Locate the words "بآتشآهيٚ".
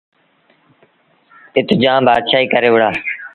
2.07-2.51